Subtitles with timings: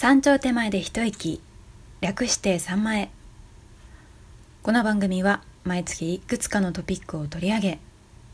[0.00, 1.40] 山頂手前で一息。
[2.00, 3.10] 略して三前
[4.62, 7.78] この番組は毎月いくつかのトピックを取り上げ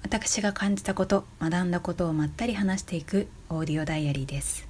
[0.02, 4.68] 私が感じたこと学んだことをまったり話していくオーディオダイアリーです。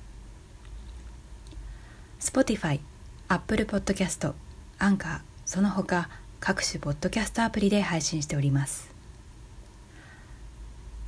[2.20, 2.78] Spotify、
[3.26, 4.32] Apple Podcast、
[4.78, 6.08] アンカーその他
[6.38, 8.94] 各種ポッドキャストアプリで配信しております。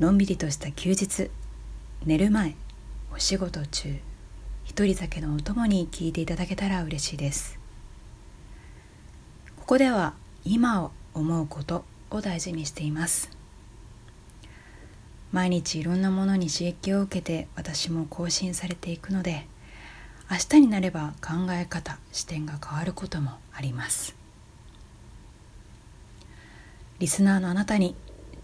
[0.00, 1.30] のんびりとした休日
[2.04, 2.56] 寝る前
[3.14, 3.96] お仕事中
[4.76, 7.58] 一人酒のお供に聞いていただけたら嬉しいです。
[9.56, 10.12] ここでは
[10.44, 13.30] 今を思うことを大事にしています。
[15.32, 19.46] 毎日いろんなものに刺激を受けて私も更新されていくので
[20.30, 24.14] 明日になれば考え方視点が変わることもあります。
[26.98, 27.94] リスナーのあなたに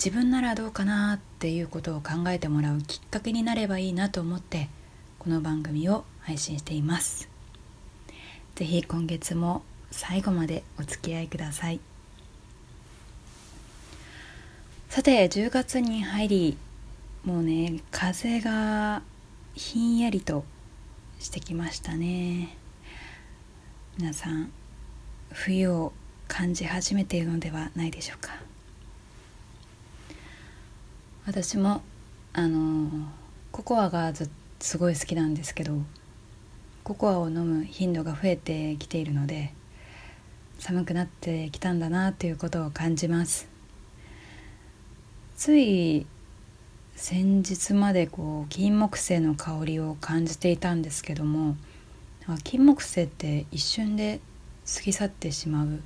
[0.02, 4.70] 自分ならどうかなっていうことを考えてもらうきっかけになればいいなと思って
[5.18, 7.28] この番組を配信しています。
[8.54, 11.80] 是非今月も最後までお付き合いください。
[14.88, 16.58] さて10月に入り
[17.24, 19.02] もうね風が
[19.54, 20.44] ひんやりと
[21.18, 22.56] してきましたね。
[23.98, 24.50] 皆さん
[25.30, 25.92] 冬を
[26.28, 28.30] 感じ始めているのではないでしょうか。
[31.26, 31.82] 私も
[32.32, 33.08] あの
[33.52, 35.74] ココアがずすごい好きなんですけど
[36.84, 39.52] ココアを飲む頻度が増えてきているので
[40.58, 43.48] 寒くなってきたんだなということを感じます
[45.36, 46.06] つい
[46.94, 51.56] 先日までこう金木犀の香りを感じていたんですけども
[52.44, 54.20] 金木犀って一瞬で
[54.72, 55.80] 過ぎ去ってしまう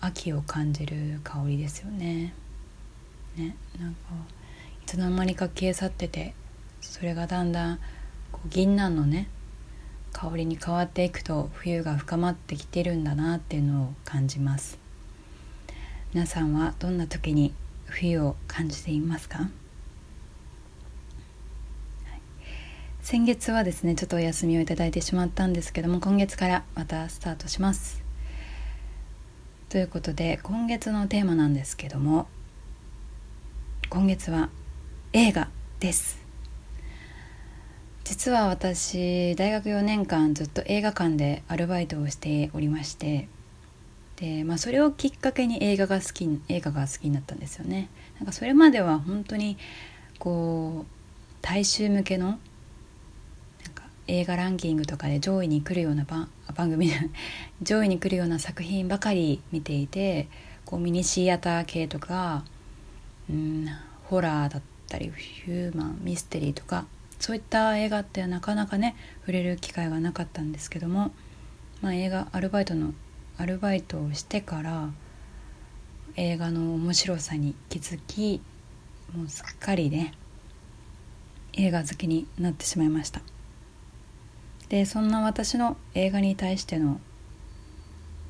[0.00, 2.34] 秋を感じる香りですよね。
[3.36, 3.98] ねなんか
[4.82, 6.34] いつの間にか消え去ってて
[6.80, 7.78] それがだんだん
[8.30, 9.28] こう銀杏のね
[10.12, 14.78] 香りに変わっていくと冬が深まってきてるんだなっていうのを感じます。
[16.14, 17.52] 皆さんはどんな時に
[17.84, 19.50] 冬を感じていますか、
[23.08, 28.02] 先月はですねちょっとお休みをいただいてしまったんですけども今月からまたスタートします。
[29.70, 32.26] ということで今月のテーマなんですけども
[33.88, 34.50] 今月は
[35.14, 35.48] 映画
[35.80, 36.27] です。
[38.08, 43.28] 実は私大学4年間ずっと映画館でアルバイトをしておりまして
[44.16, 47.90] で、まあ、それをきっかけに映画が好き映画が好きになったんですよね。
[48.18, 49.58] なんかそれまでは本当に
[50.18, 50.92] こう
[51.42, 52.38] 大衆向けのなん
[53.74, 56.90] か映画ランキングとかで上位に来るような番番組
[57.60, 60.28] 上位に来るような作品ばかり見ていて
[60.64, 62.42] こうミニシアター系とか
[63.28, 63.66] うん
[64.04, 66.86] ホラーだったりヒューマンミステリーとか
[67.18, 71.12] そういった映画ってなかなかね触れる機会がなかったんですけども、
[71.82, 72.94] まあ、映画アルバイトの
[73.36, 74.90] アルバイトをしてから
[76.16, 78.40] 映画の面白さに気づき
[79.16, 80.14] もうすっかりね
[81.54, 83.20] 映画好きになってしまいました。
[84.68, 87.00] でそんな私の映画に対しての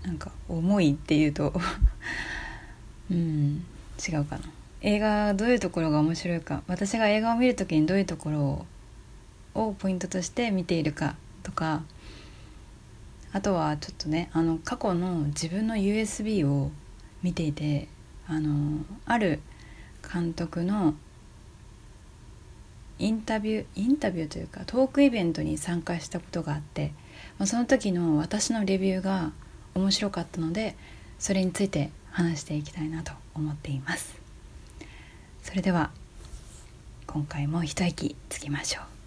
[0.05, 1.53] なんか思いっていうと
[3.11, 3.65] うん
[3.99, 4.45] 違うかな。
[4.81, 8.67] 映画どういうところが面白いか私が映画を見る時にどういうところを
[9.67, 11.83] をポイントとして見ているかとか
[13.33, 16.71] あとはちょっとねあの過去の自分の USB を
[17.23, 17.89] 見ていて
[18.27, 19.41] あのある
[20.13, 20.95] 監督の
[22.99, 26.93] インタビューインタビューというかトークイベントに参加したことがあって、
[27.39, 29.33] まあ、その時の私のレビューが
[29.75, 30.77] 面白かったので
[31.19, 34.19] それについて話していきたいなと思っています。
[35.43, 35.91] それでは
[37.07, 38.98] 今回も一息つきましょう。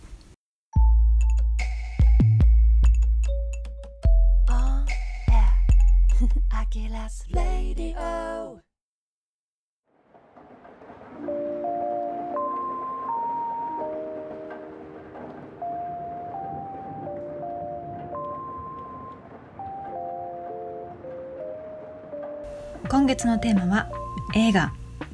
[22.90, 23.90] 今月のテーマは
[24.35, 24.73] 映画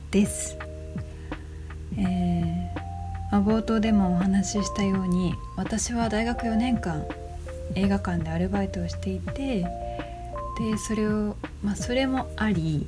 [0.09, 0.57] です、
[1.99, 7.05] えー、冒頭でもお話ししたように私は大学4年間
[7.75, 9.86] 映画館でアルバイトをしていて
[10.59, 12.87] でそれを、まあ、それもあり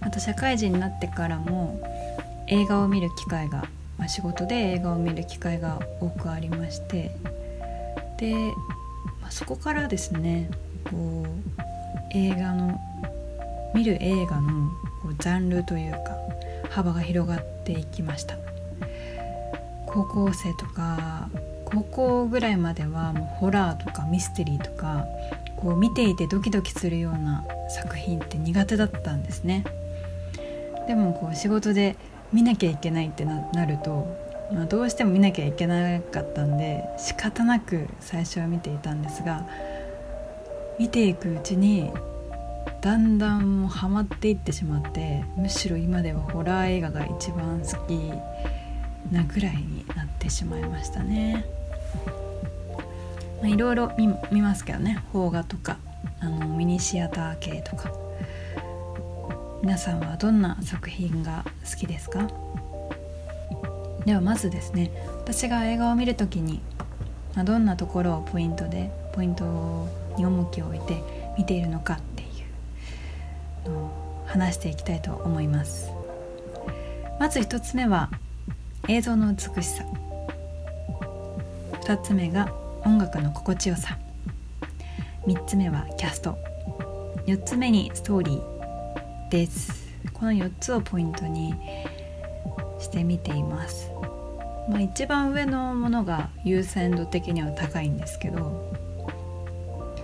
[0.00, 1.80] また社会人になってからも
[2.46, 3.64] 映画を見る機会が、
[3.98, 7.10] まあ、仕事で映画を見る機会が多くありまして
[8.18, 8.34] で、
[9.20, 10.50] まあ、そこからですね
[10.90, 11.58] こう
[12.12, 12.80] 映画の
[13.74, 14.70] 見る映画の
[15.02, 16.16] こうジャンルというか
[16.70, 18.36] 幅が広がっていきました。
[19.86, 21.28] 高校生とか
[21.64, 25.04] 高校ぐらいまではもうホラーとかミステリーとか
[25.60, 29.64] こう見ていてドキドキするような作品って苦手だったんですね
[30.86, 31.96] でもこう仕事で
[32.32, 34.06] 見なきゃいけないってなると、
[34.52, 39.46] まあ、どうしても見なきゃいけなかったんで仕方なく最初は見ていたんですが
[40.78, 41.90] 見ていくうちに
[42.80, 48.12] だんだんもうハマっていってしまってむしろ今ではホラー映画が一番好き
[49.12, 51.44] なぐらいになってしまいましたね。
[53.40, 55.78] まあ、いろいろ見ますけどね邦画とか
[56.20, 57.92] あのミニシアター系とか。
[59.60, 62.28] 皆さんはどんな作品が好きですか？
[64.06, 66.60] ではまずですね私が映画を見る時に、
[67.34, 71.02] まあ、どんなところをポイントでポイントに重きを置いて
[71.36, 72.26] 見ているのかってい
[73.66, 75.90] うのを話していきたいと思います。
[77.18, 78.10] まず1つ目は
[78.86, 79.84] 映像の美しさ。
[81.82, 82.52] 2つ目が
[82.88, 83.98] 音楽の心地よさ。
[85.26, 86.38] 3つ目はキャスト。
[87.26, 89.28] 4つ目にストーリー。
[89.28, 89.86] です。
[90.14, 91.54] この4つをポイントに
[92.80, 93.90] してみています、
[94.70, 98.72] まあ、一番上のものが優先度的には高いんですけど。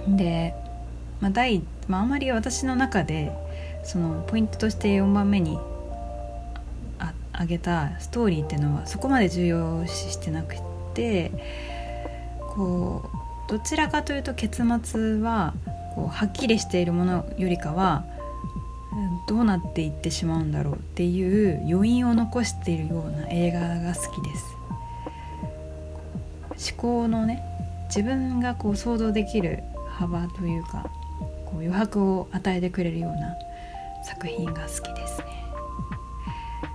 [0.07, 0.55] で、
[1.23, 3.33] まあ第まあ、あまり私の中で
[3.83, 5.59] そのポイントとして4番目に
[7.33, 10.57] 挙げたストーリーっていうのはそこまで重要視してなく
[10.93, 11.33] て
[12.57, 13.11] こ
[13.49, 15.55] うどちらかというと結末は
[15.95, 18.05] こうはっきりしているものよりかは
[19.27, 24.57] どうなっていってしまうんだろうっていう余韻を残しているような映画が好きです。
[26.73, 27.43] 思考のね
[27.89, 30.89] 自分がこう想像できる幅というか
[31.47, 33.37] こう余白を与えてくれるような
[34.05, 35.45] 作品が好きですね。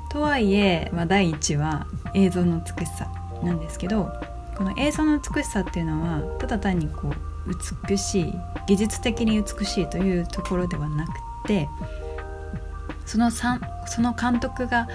[0.09, 3.11] とはいえ、まあ、第1は映像の美しさ
[3.43, 4.11] なんですけど
[4.59, 8.33] この映像の美しさっていうのはただ単にこう美しい
[8.67, 11.13] 技術的に美しいというところではなく
[11.47, 11.69] て
[13.05, 13.47] そのそ
[14.01, 14.89] の監督が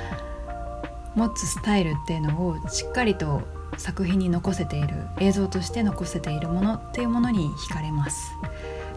[1.15, 3.41] 持つスタイルっていうのをしっかりと
[3.79, 4.89] 作品に残せている
[5.19, 8.33] 映像として残せているものっていうものに惹かれます。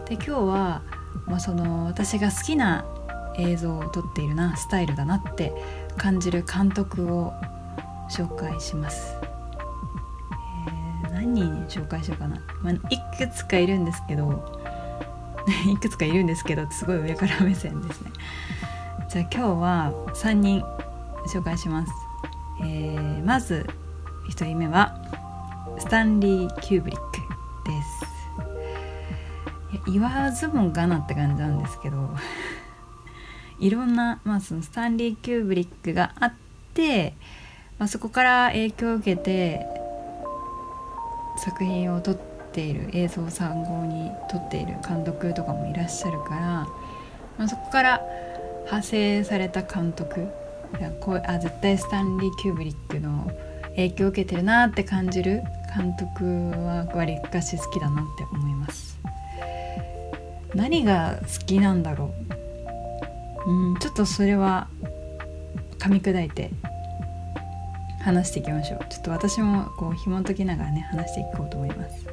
[0.04, 0.82] で今日は、
[1.26, 2.84] まあ、その私が好きな
[3.38, 5.54] 映像を撮っているなスタイルだなって
[5.96, 7.32] 感じる監督を
[8.10, 9.17] 紹介します。
[11.28, 14.58] 何人紹介しようかな、まあ、いくつかいるんですけど
[15.70, 18.10] いくつかいるんですけどすごい上から目線ですね。
[19.08, 20.62] じゃあ今日は3人
[21.26, 21.92] 紹介します、
[22.62, 23.66] えー、まず
[24.28, 25.00] 1人目は
[25.78, 27.16] スタンリー・キューブリック
[27.70, 28.08] です。
[29.86, 32.10] 言わずもがなって感じなんですけど
[33.60, 36.32] いろんな、まあ、そのスタンリー・キューブリックがあっ
[36.74, 37.14] て、
[37.78, 39.77] まあ、そこから影響を受けて
[41.38, 42.18] 作品を撮っ
[42.52, 46.40] ている映像参考に撮っている監督とかもいらっしゃるから、
[47.38, 48.00] まあ、そこから
[48.64, 50.28] 派生された監督
[51.00, 53.30] こうあ絶対スタンリー・キューブリックの
[53.70, 55.42] 影響を受けてるなって感じる
[55.74, 58.98] 監督はわりかし好きだなって思います。
[60.54, 62.12] 何が好きなんだろ
[63.46, 63.50] う？
[63.50, 64.68] うんちょっとそれは
[65.78, 66.50] 噛み砕いて
[68.00, 68.80] 話していきましょう。
[68.88, 72.06] ちょっと私もこう紐解きながらね話していこうと思います。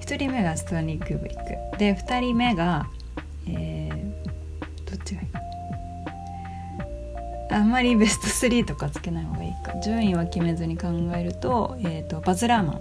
[0.00, 1.38] 1人目がストラニー・クーブリッ
[1.72, 1.78] ク。
[1.78, 2.86] で2人目が
[3.46, 5.40] えー、どっちがいいか。
[7.50, 9.78] あんまりベスト3とかつけない方がいいか。
[9.80, 12.80] 順位は決めずに考えると,、えーと、バズ・ラーマン。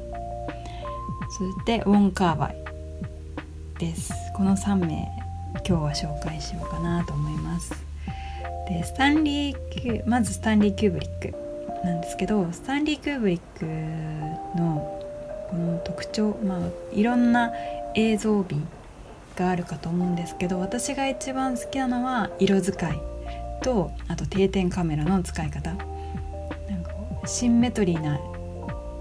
[1.37, 2.55] そしてウォン・カーバイ。
[3.79, 4.13] です。
[4.35, 5.09] この3名
[5.67, 7.73] 今日は紹介しようかなと思います。
[8.67, 11.50] でスタンリーまずスタンリー・キューブリック。
[11.83, 13.65] なんですけどスタンリー・クーブリック
[14.57, 15.01] の
[15.49, 16.59] この特徴まあ
[16.93, 17.51] いろんな
[17.95, 18.57] 映像美
[19.35, 23.01] があるかと思うんですけど私が一番好きなのは色使い
[23.61, 25.71] とあと定点カメラの使い方。
[25.71, 26.91] なんか
[27.25, 28.19] シンメトリーな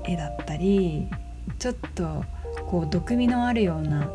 [0.04, 1.08] 絵だったり
[1.58, 2.25] ちょっと
[2.66, 4.10] こう毒味のあるような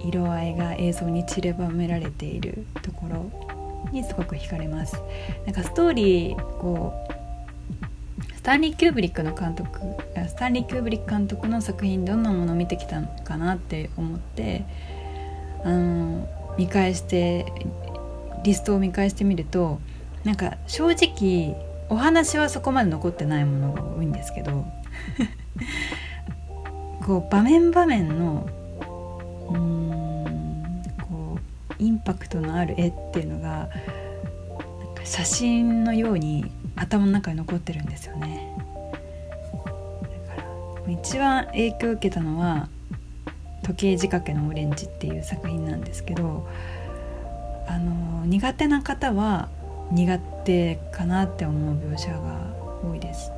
[0.00, 5.00] 色合いが映像に散りばめられているところにすごく惹かれます。
[5.46, 7.23] なんかストーリーこう
[8.44, 9.80] タンリー・キューブリックの監督
[10.28, 14.66] スタンリー・キューブリック監督の作品どんなものを見てきたのかなって思って
[15.64, 17.46] あの見返して
[18.42, 19.80] リストを見返してみると
[20.24, 21.56] なんか正直
[21.88, 24.66] お話はそこまで残ってないものが多いんですけど
[27.06, 28.46] こう場面場面の
[29.48, 31.38] うんこ
[31.70, 33.70] うインパクトのある絵っていうのが
[35.02, 38.33] 写真のように頭の中に残ってるんですよね。
[40.88, 42.68] 一番影響を受けたのは
[43.62, 46.46] 「時計仕掛けのオレンジ」っていう作品なんですけど
[47.66, 49.48] あの苦手な方は
[49.90, 52.18] 苦手かなって思う描写が
[52.82, 53.32] 多いです。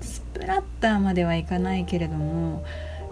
[0.00, 2.62] スプラッターまではいかないけれども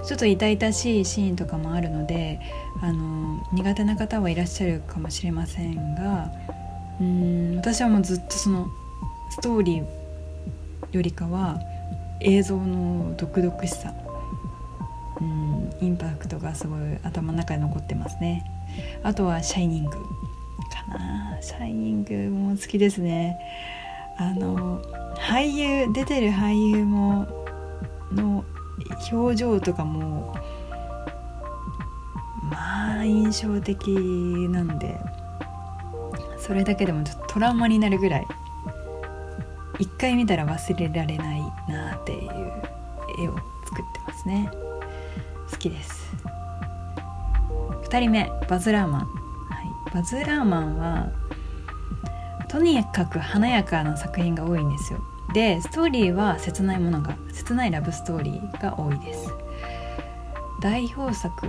[0.05, 2.41] ちょっと痛々しいシーンとかもあるので
[2.81, 6.31] あの苦手な方はいらっしゃるかもしれませんが
[7.01, 8.67] うん私はもうずっとその
[9.31, 9.85] ストーリー
[10.93, 11.59] よりかは
[12.25, 13.93] 映像の独々しさ。
[15.21, 18.45] うんインパクトがすごい頭の中に残ってますね。
[19.03, 19.91] あとは「シャイニング」
[20.73, 23.39] かな「シャイニング」も好きですね。
[24.19, 24.81] あの
[25.17, 25.49] 俳
[25.87, 27.27] 優出てる俳優も
[28.13, 28.45] の
[29.11, 30.35] 表情とかも
[32.43, 33.89] まあ印象的
[34.51, 34.99] なんで
[36.39, 38.27] それだけでもちょっとトラウマになるぐらい
[39.79, 41.82] 一回見たら忘れられないな
[43.23, 44.51] 絵を作ってますね。
[45.51, 46.15] 好きです。
[47.85, 49.07] 2人目バズ・ラーマン、は
[49.91, 51.11] い、バズ・ラーマンは
[52.49, 55.01] とにかく華やかな作品が多いんですよ。
[55.35, 59.33] でストーリーは切ないものが切ないラブストーリーが多いです。
[60.61, 61.47] 代表作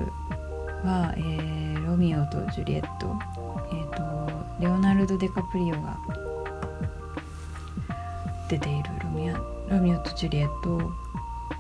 [0.84, 3.16] は、えー、ロミオとジュリエット」
[3.72, 5.98] えーと、レオナルド・デカプリオが
[8.50, 9.38] 出ているロミオ
[9.70, 10.92] ロミオとジュリエット。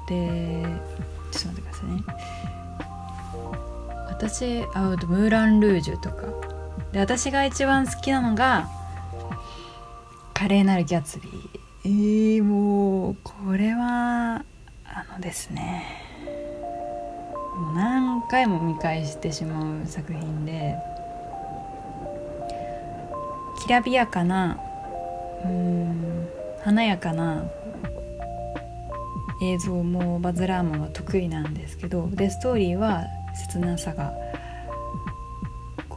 [0.08, 0.66] で
[1.32, 2.04] ちょっと待ってくださいね。
[4.10, 6.24] 私あムーラン・ルージュとか。
[6.92, 8.70] で私が一番好きなのが
[10.34, 11.60] 華麗なるギャツビー。
[11.86, 14.46] えー、もうこれは
[14.86, 15.86] あのですね。
[17.58, 20.76] もう何回も見返してしまう作品で。
[23.64, 24.60] きらびやかな
[25.46, 26.28] うん
[26.64, 27.46] 華やかな
[29.52, 33.04] 映像もバズ・ラーマンは得意なんですけどでストーリーは
[33.50, 34.14] 切なさが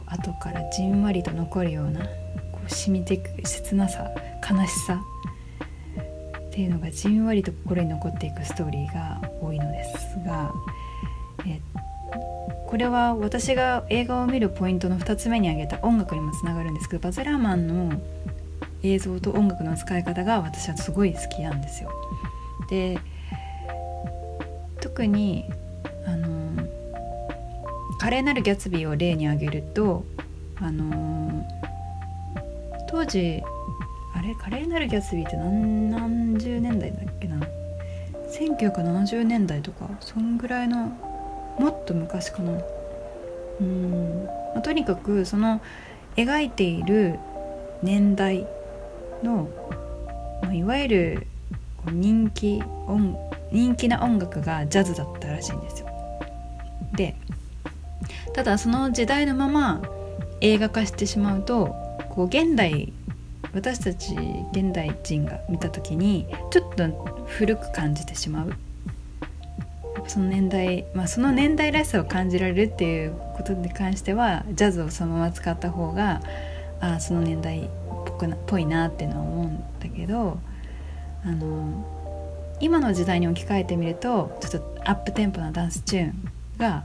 [0.07, 2.05] 後からじんわりと残るような
[2.51, 4.09] こう染みていく切なさ
[4.49, 5.01] 悲しさ
[6.47, 10.51] っていうのがじんわりと心に残っていくストーリーが多いのですが、
[11.45, 11.61] え
[12.65, 18.01] これは私が映画を見るポイントの2つ目に挙げた音楽にもつながるんですけどバズ・ラーマンの
[18.81, 21.91] 映像と音楽の使い方が私はすごい好きなんですよ。
[22.69, 22.97] で
[24.97, 25.45] 特に
[26.07, 26.67] あの
[27.99, 30.03] 華麗なるギャツビーを例に挙げると
[30.55, 31.47] あの
[32.89, 33.43] 当時
[34.15, 34.33] あれ？
[34.33, 37.39] 華麗なるギャツビーって何何十年代だっけな
[38.39, 40.87] ？1970年代とかそんぐらいの
[41.59, 42.59] もっと昔かな。
[43.61, 44.25] うん、
[44.55, 45.61] まあ、とにかくその
[46.15, 47.19] 描いている
[47.83, 48.47] 年代
[49.21, 49.47] の、
[50.41, 51.27] まあ、いわゆる
[51.91, 53.17] 人気音
[53.51, 55.87] 人気な音楽がジャズだったらしいんですよ。
[56.93, 57.15] で
[58.33, 59.81] ただその時代のまま
[60.41, 61.75] 映画化してしまうと
[62.09, 62.93] こう現代
[63.53, 64.15] 私たち
[64.51, 68.53] 現代人が見た時にちょっと古く感じてしまう。
[70.07, 76.21] その年代、まあ、その年代らしさを感じられるっていうことに関してはジャズをそのまま使った方が
[76.79, 77.69] あその年代っ
[78.19, 80.39] ぽっぽいなっていうのは思うんだけど
[81.27, 81.85] あの
[82.59, 86.83] 今の時代に置き換えてみるとちょっとアップテンポなダンスチューンが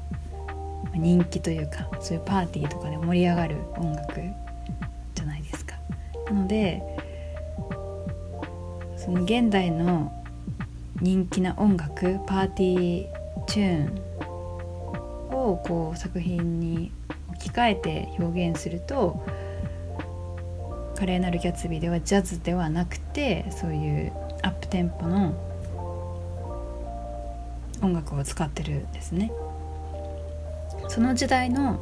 [0.94, 4.20] 人気というかそういうパーティーとかで盛り上がる音楽
[5.14, 5.36] じゃな
[6.32, 6.82] ので
[8.96, 10.12] その現代の
[11.00, 16.92] 人気な音楽パーティーチューンをこう作品に
[17.30, 19.24] 置き換えて表現すると
[20.94, 25.34] 「華麗なるギャツビー」ではジャズではなくてそういうアップテンポの
[27.80, 29.32] 音楽を使ってるんですね。
[30.88, 31.80] その時代の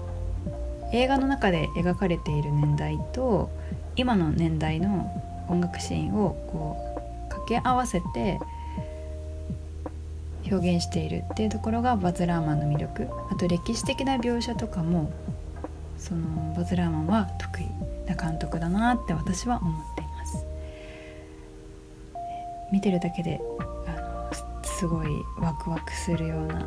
[0.93, 3.51] 映画の中で描かれている年代と
[3.97, 5.11] 今の年代の
[5.49, 8.39] 音楽シーンをこう掛け合わせて
[10.51, 15.13] 表現しているっていうところがバズ・ラーマンの魅力あと歴史的な描写とかも
[15.97, 17.67] そのバズ・ラーマンは得意
[18.09, 20.00] な監督だなって私は思ってます
[22.73, 23.41] 見てるだけで
[23.87, 24.31] あの
[24.63, 25.09] すごい
[25.39, 26.67] ワクワクするような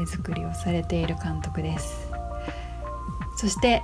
[0.00, 2.08] 絵作りをされている監督です。
[3.36, 3.82] そして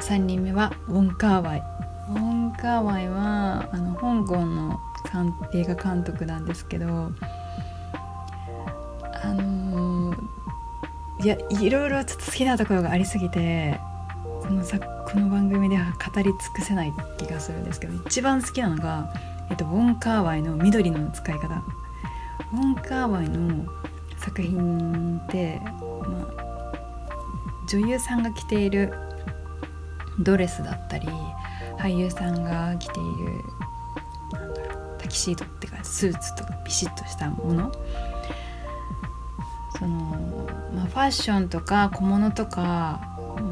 [0.00, 1.62] 3人目はウォン・カーワイ。
[2.10, 4.78] ウォン・カーワイはあの香港の
[5.52, 6.90] 映画監督なんですけどあ
[9.34, 13.78] のー、いやいろいろちょっと好きなところがありすぎて
[14.42, 19.12] このさこの番組では語り尽くせない気がするんですけど一番好きなのが、
[19.50, 21.62] えっと、ウォン・カーワイの緑の使い方。
[22.52, 23.66] ウォン・カーワイの
[24.18, 26.52] 作品って、まあ、
[27.68, 28.92] 女優さんが着ている
[30.20, 31.08] ドレスだったり
[31.78, 33.42] 俳優さんが着ている
[34.98, 37.72] タキシードっていうかスーツとかビシッとしたもの。
[39.78, 43.00] その、まあ、ファッションとか小物とか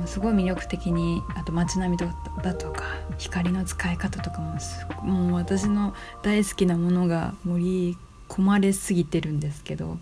[0.07, 2.85] すごい魅力的にあと街並みとかだとか
[3.19, 4.57] 光の使い方とかも
[5.03, 7.97] もう私の大好きなものが盛り
[8.29, 9.99] 込まれすぎてるんですけど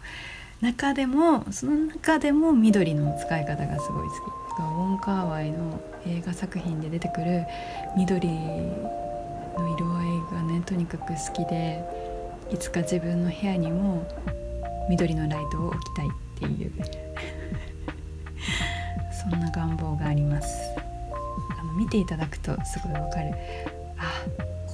[0.60, 4.48] 中でもその中でも緑の使い方がすごい好き。
[4.58, 7.46] ウォン・カーワイの映画作品で出てくる
[7.96, 11.84] 緑の色合いがねとにかく好きで
[12.52, 14.04] いつか自分の部屋にも
[14.90, 16.72] 緑のライトを置きたいっていう。
[19.30, 20.67] そんな願望があります。
[21.78, 23.32] 見ていただくとすごいわかる。
[23.98, 24.24] あ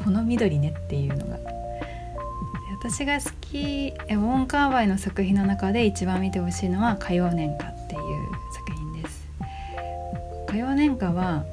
[0.03, 1.39] この緑ねっていうのが。
[2.81, 8.01] 私が好きウォン・カーワイの作品の中で一番見てほしいのは「火曜年歌」っていう
[8.53, 9.27] 作品です。
[10.49, 11.45] 火曜年歌は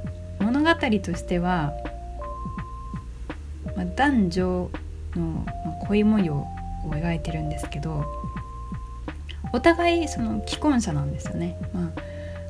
[0.41, 1.73] 物語としては、
[3.77, 4.71] まあ、男女
[5.15, 5.45] の
[5.87, 6.47] 恋模様を
[6.91, 8.05] 描いてるんですけど
[9.53, 12.01] お互いその既婚者なんですよね、まあ、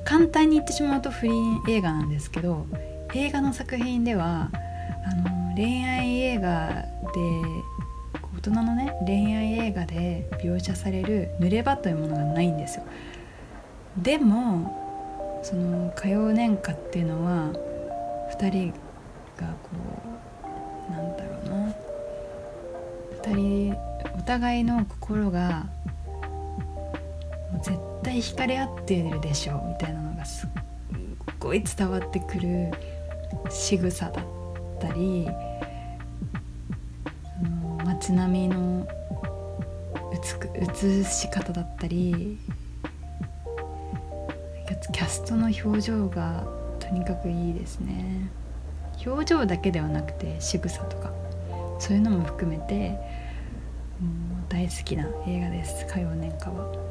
[0.06, 2.66] 簡単に言ってしまうと不倫映画なんですけど
[3.14, 4.50] 映画の作品では
[5.06, 6.86] あの恋愛映画で
[8.38, 12.86] 大人のね恋愛映画で描写される濡れ場というものがないんですよ。
[13.98, 17.52] でもその歌謡年歌っていうのは
[18.38, 18.74] 2人
[19.38, 19.70] がこ
[20.90, 21.76] うなんだろうな。
[23.24, 23.76] 2人
[24.18, 25.66] お互いの心が
[27.62, 30.50] 絶対惹かれ合ってるでしょうみたいなのがすっ
[31.40, 32.72] ごい伝わってくる
[33.50, 34.26] 仕草だっ
[34.80, 35.28] たり
[37.86, 38.88] 街並みの
[40.56, 42.38] 映し方だったり
[44.92, 46.44] キャストの表情が
[46.80, 48.30] とにかくいいですね
[49.06, 51.12] 表情だけではなくて仕草とか
[51.80, 52.98] そういうのも含めて
[54.50, 56.91] 大好きな映画です歌謡年歌は。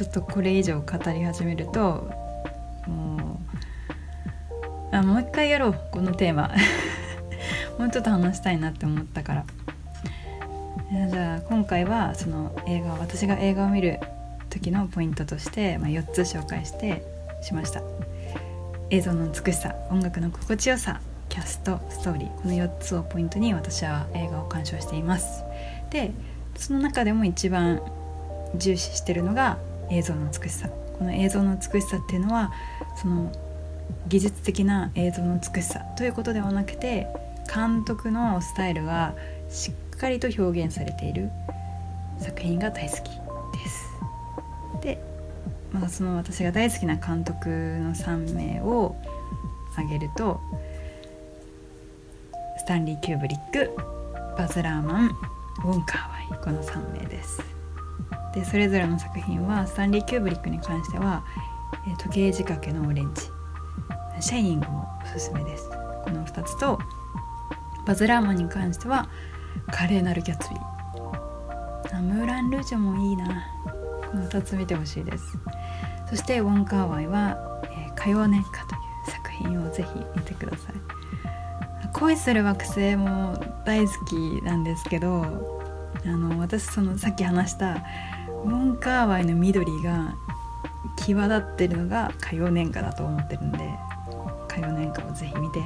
[0.00, 2.10] ちょっとこれ以上語り始めると
[2.86, 3.38] も
[4.90, 6.50] うあもう一回やろうこのテーマ。
[7.78, 9.44] もうちょっと話したいなって思ったから。
[11.10, 14.00] じゃあ今回はその映画私が映画を見る
[14.48, 17.04] 時のポイントとして、まあ、4つ紹介して
[17.42, 17.82] しました。
[18.88, 25.44] 映像の美しさ音楽の心地よさキャストストーリーこの4つをポイントに私は映画を鑑賞しています。
[25.90, 26.10] で
[26.56, 27.82] その中でも一番
[28.54, 29.58] 重視してるのが
[29.90, 32.52] 映像の美しさこの映像の美しさっていうのは
[32.96, 33.32] その
[34.08, 37.06] 技術的な映像の美しさということではなくて
[37.52, 39.14] 監督のスタイルが
[39.48, 41.30] しっかりと表現されている
[42.18, 43.02] 作品が大好きで
[43.68, 43.90] す。
[44.82, 45.02] で、
[45.72, 48.94] まあ、その私が大好きな監督の3名を
[49.72, 50.40] 挙げると
[52.58, 53.74] スタンリー・キューブリック
[54.36, 55.08] バズ・ラーマン
[55.64, 57.59] ウォンカーワイこの3名です。
[58.34, 61.24] でそれぞれの作品はスタンリー・キューブリックに関しては
[61.98, 63.22] 「時計仕掛けのオレンジ」
[64.20, 65.68] 「シャイニング」もおすすめです。
[66.04, 66.78] この2つと
[67.86, 69.08] バズ・ラーマンに関しては
[69.72, 70.60] 「華麗なるギャッツビー」
[72.02, 73.26] ムーラン・ルージュもいいな。
[74.10, 75.38] この2つ見てほしいです。
[76.08, 77.36] そしてウォン・カーワイは「、
[77.94, 81.00] 火曜年歌」という作品をぜひ見てください。
[81.92, 85.60] 恋する惑星も大好きなんですけど
[86.04, 87.76] あの私そのさっき話した
[88.44, 90.14] モンカーワイの緑が
[90.96, 93.58] 際立ってるのが火曜年歌だと思ってるんで
[94.48, 95.60] 火曜年歌をぜひ見て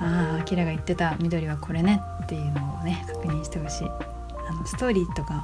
[0.00, 3.88] ああアキラが言ってた緑はこれねっていうのをね確認してほしい。
[4.46, 5.42] あのストーリーとか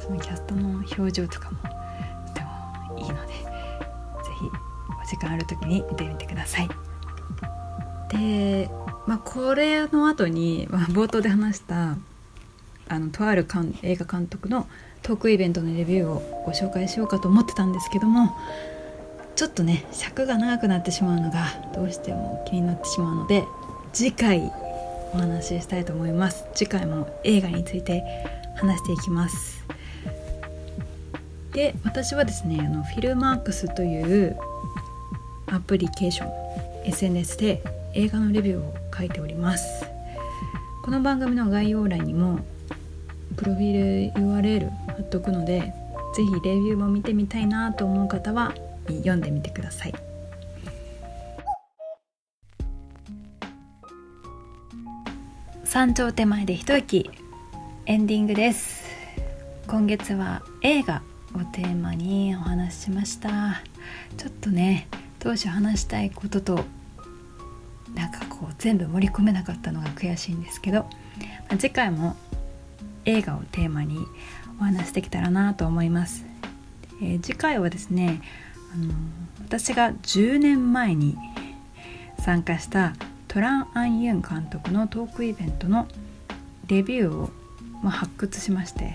[0.00, 1.58] そのキャストの表情とかも
[2.28, 3.40] とてもいいのでぜ
[4.38, 4.50] ひ
[5.02, 6.68] お時間ある時に見てみてください。
[8.10, 8.70] で
[9.06, 11.96] まあこれの後に、まあ、冒頭で話した
[12.88, 13.46] あのとある
[13.82, 14.68] 映画監督の
[15.06, 18.36] トークイベントのレビューをご紹介しようかと思ってたんですけども
[19.36, 23.44] ちょっとね尺が長くなってしまうのがどうしても気になってしまうので
[23.92, 24.50] 次回
[25.14, 26.44] お話ししたいと思います。
[26.54, 28.02] 次回も映画について
[28.56, 29.64] 話していきます。
[31.52, 34.36] で私はですねあのフィルマークスという
[35.46, 36.32] アプリケーション
[36.88, 37.62] SNS で
[37.94, 39.84] 映画のレビューを書いております。
[40.82, 42.40] この番組の概要欄にも
[43.34, 45.72] プロフィール URL 貼っとくので
[46.14, 48.54] 是非レビューも見てみたいなと思う方は
[48.86, 49.94] 読んでみてください。
[55.64, 57.10] 山頂手前で一息。
[57.84, 58.84] エンディングです。
[59.66, 61.02] 今月は映画
[61.34, 63.62] をテーマにお話ししました。
[64.16, 66.64] ちょっとね当初話したいことと
[67.94, 70.88] なんかこう全部盛り込めなかったのが悔しいんですけど、ま
[71.50, 72.16] あ、次回も
[73.06, 74.06] 映画をテーマに
[74.60, 76.24] お話しできたらなと思います、
[77.00, 78.20] えー、次回はですね
[78.74, 78.92] あの
[79.44, 81.16] 私が10年前に
[82.18, 82.94] 参加した
[83.28, 85.88] トラン・アン・ユン監督のトークイベントの
[86.68, 87.30] レビューを、
[87.82, 88.94] まあ、発掘しまして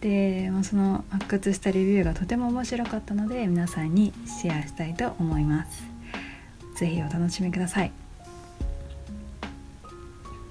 [0.00, 5.94] で、まあ、その発掘したレビューがとても面白かったので皆さんにシェアしたいと思います。
[6.74, 7.92] 是非お楽しみください。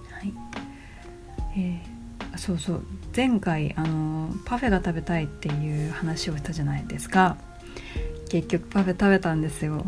[0.09, 0.33] はい。
[1.55, 1.92] えー、
[2.37, 2.83] そうそう。
[3.15, 7.37] 前回あのパフェが食べたいっていう話をしたじゃないですか。
[8.29, 9.85] 結局パフェ食べたんですよ。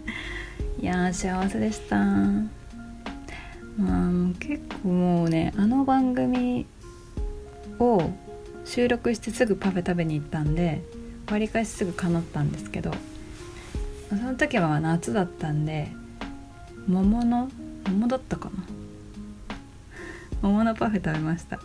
[0.80, 1.96] いや幸せでした。
[1.96, 2.48] ま
[3.78, 6.66] あ結構もうねあの番組
[7.78, 8.10] を
[8.64, 10.82] 収録してすぐパフェ食べに行ったんで
[11.30, 12.92] わりかしすぐ叶ったんですけど
[14.08, 15.92] その時は夏だったんで
[16.86, 17.50] 桃の
[17.86, 18.77] 桃だったかな。
[20.42, 21.58] 桃のパフェ食べました。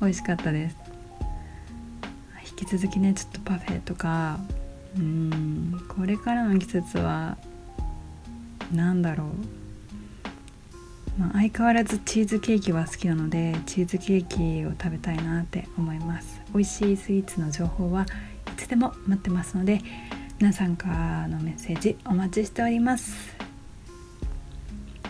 [0.00, 0.76] 美味しかったです。
[2.50, 4.38] 引き続きねちょっとパフェとか
[4.96, 7.36] うんこれからの季節は
[8.72, 9.24] なんだろ
[11.18, 16.40] う、まあ、相変わらずチーズケーキは好きなのでチーズケーキを食べたいなって思います。
[16.52, 18.06] 美味しいスイーツの情報は
[18.48, 19.80] いつでも待ってますので
[20.38, 23.37] 皆さんからのメッセージお待ちしております。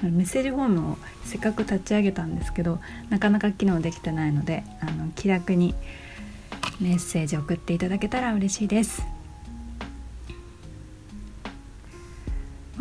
[0.03, 2.79] メッセージフォームをせっかく立ち上げたんですけど
[3.11, 5.75] なかなか機能できてないのであの気楽に
[6.81, 9.03] メッセージ送っていただけたら嬉しいです。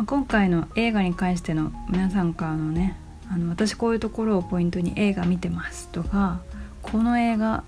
[0.06, 2.96] 今回の映画に関しての皆さんからのね
[3.28, 6.40] あの私こういうところをポイントに映画見てますとか
[6.82, 7.64] この映画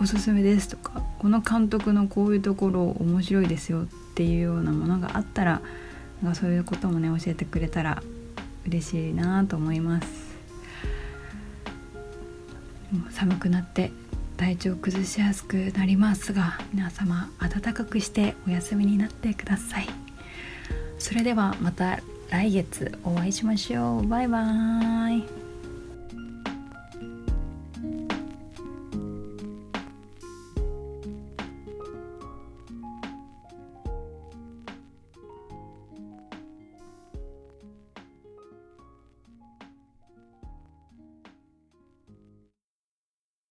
[0.00, 5.62] おすすめですとかこの監督のこういうところ面白いですよっていうようなものがあったら
[6.34, 8.02] そういうこともね教えてくれたら
[8.66, 10.32] 嬉しいなと思います。
[13.10, 13.90] 寒くなって
[14.36, 19.88] 体調崩しやすくなりますが皆様暖かくしてお休みになってください。
[20.98, 24.08] それではまた来月お会いしましょう。
[24.08, 25.41] バイバーイ。